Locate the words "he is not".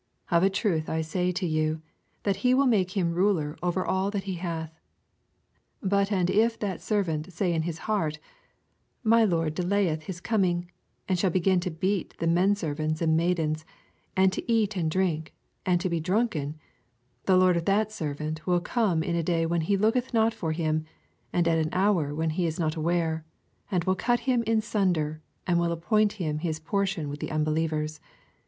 22.31-22.75